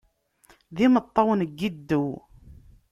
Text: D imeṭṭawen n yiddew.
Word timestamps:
D 0.75 0.77
imeṭṭawen 0.85 1.39
n 1.49 1.51
yiddew. 1.59 2.09